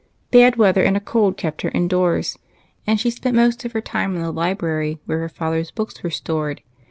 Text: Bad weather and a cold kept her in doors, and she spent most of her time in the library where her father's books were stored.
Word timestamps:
Bad 0.31 0.55
weather 0.55 0.81
and 0.83 0.97
a 0.97 0.99
cold 0.99 1.37
kept 1.37 1.61
her 1.61 1.69
in 1.69 1.87
doors, 1.87 2.39
and 2.87 2.99
she 2.99 3.11
spent 3.11 3.35
most 3.35 3.65
of 3.65 3.73
her 3.73 3.81
time 3.81 4.15
in 4.15 4.23
the 4.23 4.31
library 4.31 4.99
where 5.05 5.19
her 5.19 5.29
father's 5.29 5.69
books 5.69 6.01
were 6.01 6.09
stored. 6.09 6.63